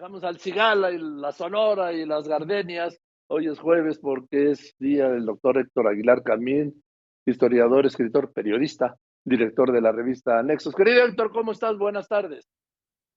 [0.00, 2.98] Dejamos al Cigala y la Sonora y las Gardenias.
[3.26, 6.82] Hoy es jueves porque es día del doctor Héctor Aguilar Camín,
[7.26, 10.74] historiador, escritor, periodista, director de la revista Nexos.
[10.74, 11.76] Querido Héctor, ¿cómo estás?
[11.76, 12.48] Buenas tardes.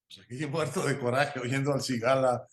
[0.09, 2.45] Pues aquí muerto de coraje oyendo al Cigala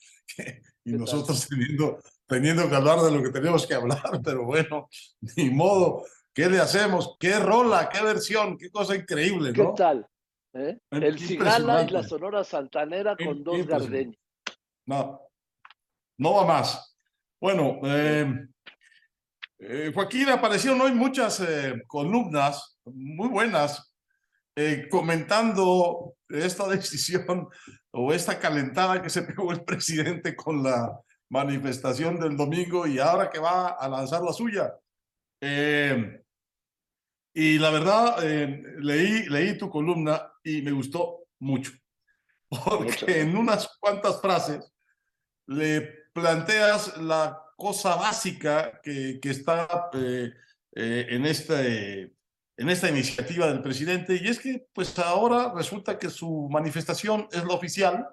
[0.85, 4.89] y nosotros teniendo, teniendo que hablar de lo que tenemos que hablar, pero bueno,
[5.37, 6.05] ni modo.
[6.33, 7.17] ¿Qué le hacemos?
[7.19, 7.89] ¿Qué rola?
[7.89, 8.57] ¿Qué versión?
[8.57, 9.75] ¿Qué cosa increíble, ¿no?
[9.75, 10.07] ¿Qué tal?
[10.53, 10.79] ¿Eh?
[10.93, 14.20] El Cigala y la Sonora Santanera con dos gardenias.
[14.91, 15.30] No,
[16.18, 16.96] no va más.
[17.41, 18.27] Bueno, eh,
[19.60, 21.41] eh, Joaquín, aparecieron hoy muchas
[21.87, 23.95] columnas muy buenas
[24.91, 27.48] comentando esta decisión
[27.92, 30.91] o esta calentada que se pegó el presidente con la
[31.29, 34.74] manifestación del domingo y ahora que va a lanzar la suya.
[37.32, 41.70] y la verdad, leí, leí tu columna y me gustó mucho,
[42.51, 44.68] porque en unas cuantas frases
[45.50, 45.80] le
[46.12, 50.32] planteas la cosa básica que, que está eh,
[50.76, 52.15] eh, en, este,
[52.57, 57.45] en esta iniciativa del presidente, y es que pues ahora resulta que su manifestación es
[57.45, 58.09] la oficial,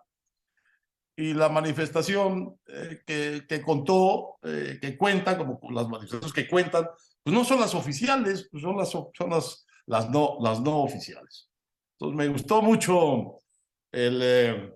[1.16, 6.88] y la manifestación eh, que, que, contó, que cuenta, como las manifestaciones que cuentan,
[7.24, 11.50] pues no son las oficiales, pues son las, son las, las, no, las no oficiales.
[11.94, 13.40] Entonces me gustó mucho
[13.92, 14.74] el,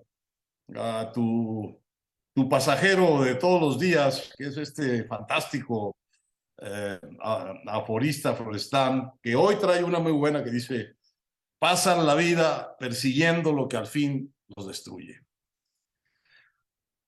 [1.12, 1.81] tu,
[2.34, 5.96] tu pasajero de todos los días, que es este fantástico
[6.58, 6.98] eh,
[7.66, 10.96] aforista Florestán, que hoy trae una muy buena que dice,
[11.58, 15.20] pasan la vida persiguiendo lo que al fin los destruye.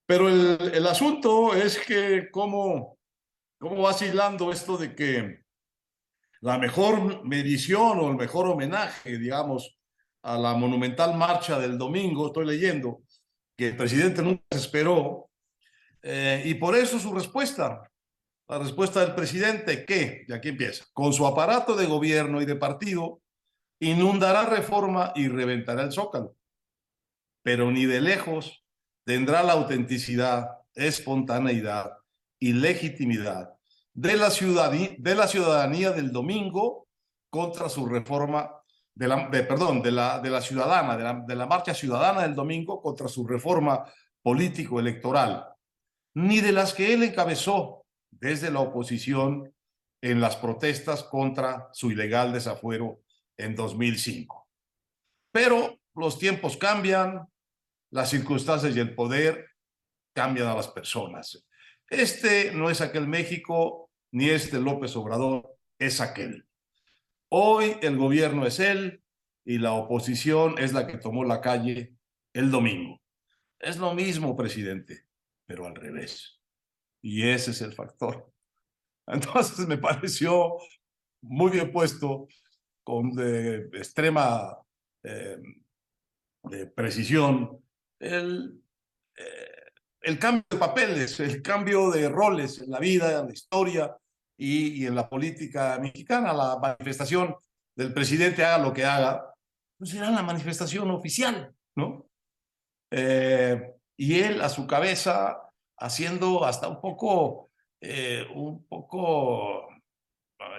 [0.06, 2.98] Pero el, el asunto es que cómo,
[3.58, 5.44] cómo va vacilando esto de que
[6.42, 9.78] la mejor medición o el mejor homenaje, digamos,
[10.22, 13.03] a la monumental marcha del domingo, estoy leyendo,
[13.56, 15.30] que el presidente nunca se esperó,
[16.02, 17.90] eh, y por eso su respuesta,
[18.48, 22.56] la respuesta del presidente, que, y aquí empieza, con su aparato de gobierno y de
[22.56, 23.22] partido,
[23.80, 26.36] inundará reforma y reventará el zócalo,
[27.42, 28.64] pero ni de lejos
[29.04, 31.92] tendrá la autenticidad, espontaneidad
[32.38, 33.54] y legitimidad
[33.92, 34.30] de la,
[34.98, 36.88] de la ciudadanía del domingo
[37.30, 38.50] contra su reforma
[38.94, 42.34] de la, perdón, de la, de la ciudadana, de la, de la marcha ciudadana del
[42.34, 43.84] domingo contra su reforma
[44.22, 45.48] político-electoral,
[46.14, 49.52] ni de las que él encabezó desde la oposición
[50.00, 53.00] en las protestas contra su ilegal desafuero
[53.36, 54.48] en 2005.
[55.32, 57.26] Pero los tiempos cambian,
[57.90, 59.48] las circunstancias y el poder
[60.14, 61.44] cambian a las personas.
[61.88, 66.46] Este no es aquel México, ni este López Obrador, es aquel.
[67.36, 69.02] Hoy el gobierno es él
[69.44, 71.96] y la oposición es la que tomó la calle
[72.32, 73.02] el domingo.
[73.58, 75.08] Es lo mismo, presidente,
[75.44, 76.40] pero al revés.
[77.02, 78.32] Y ese es el factor.
[79.08, 80.58] Entonces me pareció
[81.22, 82.28] muy bien puesto,
[82.84, 84.56] con de extrema
[85.02, 85.42] eh,
[86.72, 87.64] precisión,
[87.98, 88.62] el,
[89.16, 93.96] eh, el cambio de papeles, el cambio de roles en la vida, en la historia,
[94.36, 97.34] y, en la política mexicana, la manifestación
[97.76, 99.34] del presidente haga lo que haga,
[99.78, 102.06] pues será la manifestación oficial, ¿no?
[102.90, 105.38] Eh, y él a su cabeza
[105.78, 107.50] haciendo hasta un poco,
[107.80, 109.68] eh, un poco,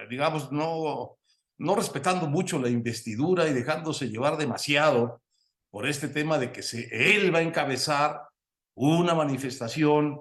[0.08, 1.18] digamos, no,
[1.58, 5.22] no respetando mucho la investidura y dejándose llevar demasiado
[5.70, 8.22] por este tema de que se, él va a encabezar
[8.74, 10.20] una manifestación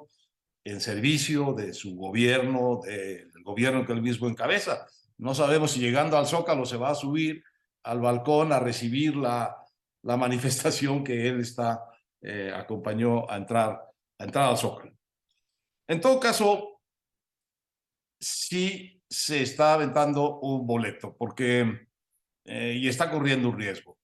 [0.64, 4.86] en servicio de su gobierno, del gobierno que él mismo encabeza.
[5.18, 7.44] No sabemos si llegando al Zócalo se va a subir
[7.84, 9.56] al balcón a recibir la,
[10.02, 11.86] la manifestación que él está,
[12.22, 13.82] eh, acompañó a entrar,
[14.18, 14.92] a entrar al Zócalo.
[15.88, 16.82] En todo caso,
[18.20, 21.88] sí se está aventando un boleto, porque,
[22.44, 24.00] eh, y está corriendo un riesgo.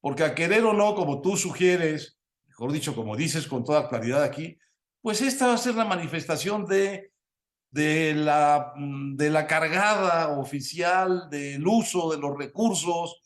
[0.00, 4.22] Porque a querer o no, como tú sugieres, mejor dicho, como dices con toda claridad
[4.22, 4.58] aquí,
[5.02, 7.12] pues esta va a ser la manifestación de,
[7.78, 13.22] de, la, mm, de la cargada oficial, del uso de los recursos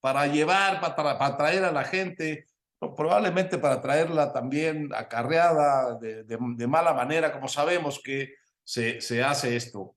[0.00, 2.46] para llevar, para, para traer a la gente,
[2.78, 9.56] probablemente para traerla también acarreada de, de, mala manera, como sabemos que se, se hace
[9.56, 9.96] esto.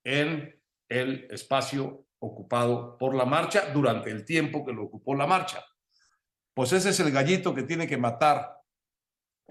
[0.03, 5.65] en el espacio ocupado por la marcha durante el tiempo que lo ocupó la marcha.
[6.53, 8.60] Pues ese es el gallito que tiene que matar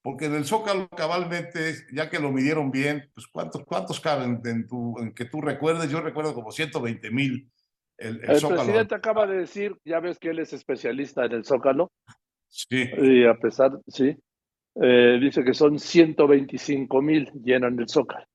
[0.03, 4.67] porque en el Zócalo cabalmente, ya que lo midieron bien, pues ¿cuántos, cuántos caben en,
[4.67, 5.89] tu, en que tú recuerdes?
[5.89, 7.49] Yo recuerdo como 120 mil.
[7.97, 11.45] El, el, el presidente acaba de decir, ya ves que él es especialista en el
[11.45, 11.89] Zócalo.
[12.49, 12.89] Sí.
[12.97, 14.17] Y a pesar, sí,
[14.75, 18.25] eh, dice que son 125 mil llenan el Zócalo.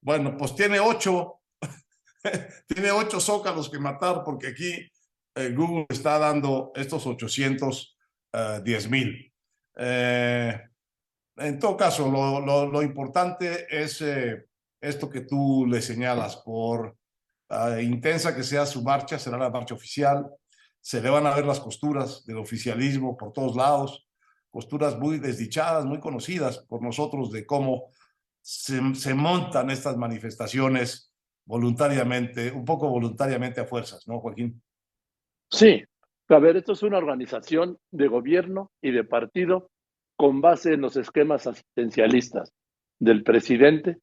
[0.00, 1.40] Bueno, pues tiene ocho,
[2.66, 4.90] tiene ocho zócalos que matar porque aquí
[5.34, 9.32] eh, Google está dando estos 810 uh, mil.
[9.76, 10.60] Eh,
[11.36, 14.46] en todo caso, lo, importante es eh,
[14.80, 16.96] esto que tú le señalas, por
[17.80, 20.28] intensa que sea su marcha, será la marcha oficial,
[20.80, 24.07] se le van a ver las costuras del oficialismo por todos lados,
[24.50, 27.90] costuras muy desdichadas, muy conocidas por nosotros de cómo
[28.40, 31.12] se, se montan estas manifestaciones
[31.44, 34.62] voluntariamente, un poco voluntariamente a fuerzas, ¿no, Joaquín?
[35.50, 35.82] Sí,
[36.28, 39.70] a ver, esto es una organización de gobierno y de partido
[40.16, 42.52] con base en los esquemas asistencialistas
[42.98, 43.98] del presidente,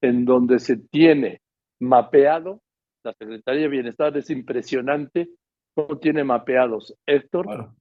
[0.00, 1.40] en donde se tiene
[1.80, 2.60] mapeado,
[3.04, 5.30] la Secretaría de Bienestar es impresionante,
[5.74, 7.76] cómo tiene mapeados, Héctor, bueno.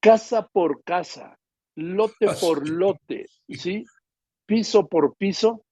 [0.00, 1.38] Casa por casa,
[1.74, 3.84] lote por lote, ¿sí?
[4.46, 5.64] piso por piso,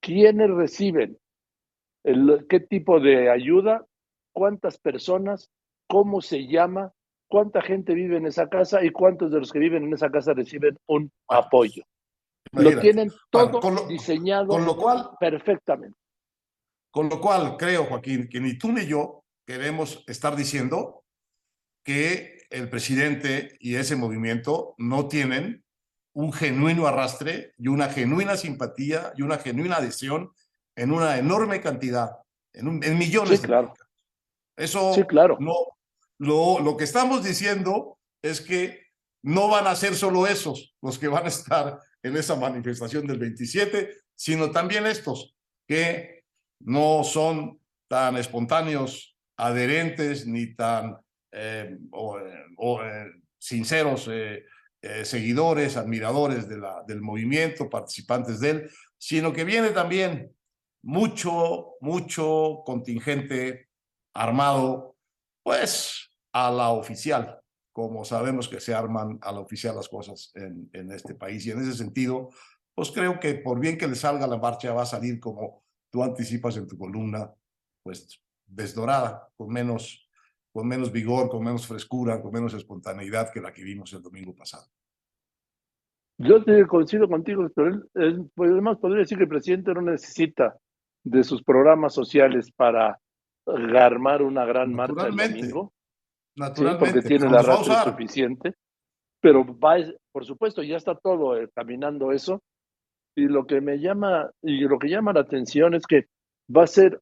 [0.00, 1.18] quiénes reciben,
[2.04, 3.84] el, qué tipo de ayuda,
[4.32, 5.50] cuántas personas,
[5.88, 6.92] cómo se llama,
[7.28, 10.34] cuánta gente vive en esa casa y cuántos de los que viven en esa casa
[10.34, 11.82] reciben un apoyo.
[12.52, 12.76] Imagínate.
[12.76, 15.98] Lo tienen todo bueno, lo, diseñado con lo cual, perfectamente.
[16.90, 21.04] Con lo cual, creo, Joaquín, que ni tú ni yo queremos estar diciendo
[21.84, 25.64] que el presidente y ese movimiento no tienen
[26.14, 30.32] un genuino arrastre y una genuina simpatía y una genuina adhesión
[30.74, 32.10] en una enorme cantidad,
[32.52, 33.74] en, un, en millones sí, claro.
[34.56, 35.36] de Eso sí, claro.
[35.40, 35.54] no,
[36.18, 38.86] lo, lo que estamos diciendo es que
[39.22, 43.18] no van a ser solo esos los que van a estar en esa manifestación del
[43.18, 45.34] 27, sino también estos
[45.66, 46.24] que
[46.60, 50.98] no son tan espontáneos, adherentes, ni tan
[51.38, 52.18] eh, o,
[52.56, 54.44] o, eh, sinceros eh,
[55.04, 60.34] seguidores, admiradores de del movimiento, participantes de él, sino que viene también
[60.82, 63.68] mucho, mucho contingente
[64.14, 64.96] armado,
[65.42, 67.40] pues a la oficial,
[67.72, 71.44] como sabemos que se arman a la oficial las cosas en, en, este país.
[71.44, 72.30] Y en ese sentido,
[72.74, 76.02] pues creo que por bien que le salga la marcha, va a salir como tú
[76.02, 77.32] anticipas en tu columna,
[77.82, 80.05] pues desdorada, con menos,
[80.56, 84.34] con menos vigor, con menos frescura, con menos espontaneidad que la que vimos el domingo
[84.34, 84.64] pasado.
[86.16, 89.82] Yo te coincido contigo, pero él, él, pues además podría decir que el presidente no
[89.82, 90.56] necesita
[91.04, 92.98] de sus programas sociales para
[93.44, 95.74] armar una gran marcha el domingo.
[96.36, 96.86] Naturalmente.
[96.86, 98.54] Sí, porque tiene la raza suficiente.
[99.20, 99.76] Pero va,
[100.10, 102.42] por supuesto, ya está todo eh, caminando eso.
[103.14, 106.06] Y lo que me llama, y lo que llama la atención es que
[106.48, 106.98] va a ser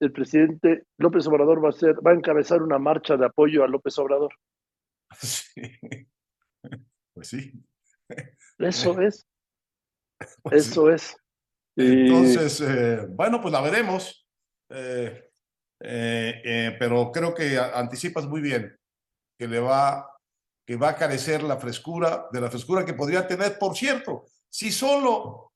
[0.00, 3.68] el presidente López Obrador va a ser, va a encabezar una marcha de apoyo a
[3.68, 4.32] López Obrador.
[5.22, 5.52] Sí.
[7.14, 7.52] Pues sí.
[8.58, 9.26] Eso es.
[10.42, 10.94] Pues Eso sí.
[10.94, 11.16] es.
[11.76, 14.26] Entonces, eh, bueno, pues la veremos.
[14.70, 15.30] Eh,
[15.80, 18.76] eh, pero creo que anticipas muy bien
[19.38, 20.10] que le va,
[20.66, 24.72] que va a carecer la frescura, de la frescura que podría tener, por cierto, si
[24.72, 25.52] solo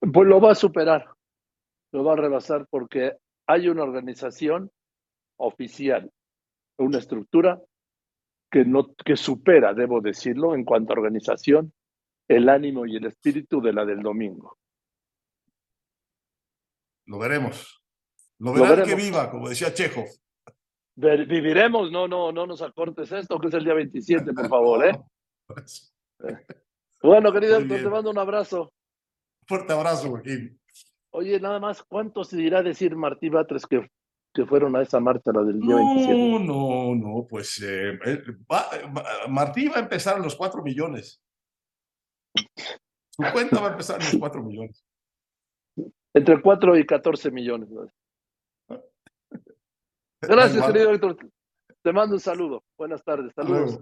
[0.00, 1.06] Pues lo va a superar,
[1.92, 3.16] lo va a rebasar porque
[3.46, 4.70] hay una organización
[5.36, 6.10] oficial,
[6.78, 7.60] una estructura
[8.50, 11.72] que, no, que supera, debo decirlo, en cuanto a organización,
[12.28, 14.58] el ánimo y el espíritu de la del domingo.
[17.06, 17.82] Lo veremos.
[18.38, 20.04] Lo verán que viva, como decía Chejo.
[20.94, 24.92] Viviremos, no, no, no nos acortes esto, que es el día 27, por favor, ¿eh?
[25.46, 25.92] Pues.
[27.02, 28.72] Bueno, querido, te mando un abrazo.
[29.46, 30.60] Fuerte abrazo, Joaquín.
[31.10, 33.90] Oye, nada más, ¿cuánto se dirá decir Martí Batres que,
[34.32, 36.44] que fueron a esa marcha, la del día no, 27?
[36.44, 37.98] No, no, pues eh,
[38.50, 38.66] va,
[39.28, 41.22] Martí va a empezar en los 4 millones.
[43.10, 44.84] Su cuenta va a empezar en los 4 millones.
[46.14, 47.68] Entre 4 y 14 millones.
[50.20, 51.16] Gracias, querido Héctor.
[51.82, 52.62] Te mando un saludo.
[52.78, 53.32] Buenas tardes.
[53.34, 53.80] Saludos.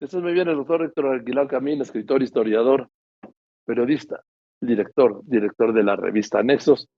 [0.00, 2.88] Este es muy bien el doctor Héctor Aguilar Camín, escritor, historiador,
[3.64, 4.24] periodista,
[4.60, 6.88] director, director de la revista Nexos.